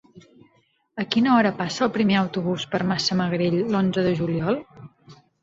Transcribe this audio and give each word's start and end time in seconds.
A 1.03 1.03
quina 1.15 1.31
hora 1.33 1.51
passa 1.59 1.83
el 1.87 1.91
primer 1.97 2.17
autobús 2.21 2.65
per 2.73 2.81
Massamagrell 2.93 3.61
l'onze 3.77 4.09
de 4.09 4.17
juliol? 4.23 4.61